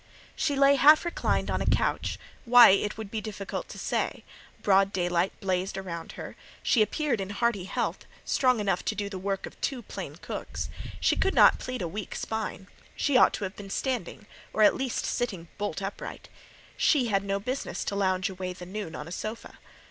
[0.35, 4.23] She lay half reclined on a couch: why, it would be difficult to say;
[4.63, 9.19] broad daylight blazed round her; she appeared in hearty health, strong enough to do the
[9.19, 13.43] work of two plain cooks; she could not plead a weak spine; she ought to
[13.43, 16.29] have been standing, or at least sitting bolt upright.
[16.75, 19.59] She, had no business to lounge away the noon on a sofa.